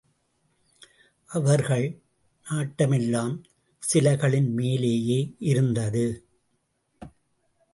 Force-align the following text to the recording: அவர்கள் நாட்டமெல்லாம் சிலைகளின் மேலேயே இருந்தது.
அவர்கள் 1.25 2.01
நாட்டமெல்லாம் 2.51 3.43
சிலைகளின் 3.93 4.49
மேலேயே 4.49 5.35
இருந்தது. 5.39 6.27